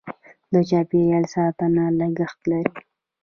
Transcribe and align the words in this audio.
د 0.53 0.53
چاپیریال 0.69 1.25
ساتنه 1.35 1.83
لګښت 1.99 2.39
لري. 2.51 2.71